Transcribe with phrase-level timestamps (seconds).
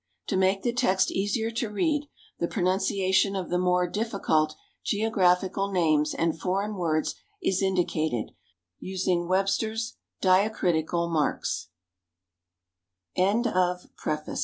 [0.29, 2.09] To make the text easier to read,
[2.39, 4.51] the pronunciation of the more difficuh
[4.83, 8.31] geographical names and foreign words is indicated,
[8.79, 10.81] using Webster's diacr